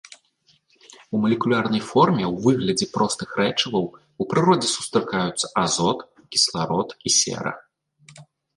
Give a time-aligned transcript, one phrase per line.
[1.15, 5.99] У малекулярнай форме ў выглядзе простых рэчываў у прыродзе сустракаюцца азот,
[6.31, 7.51] кісларод і сера.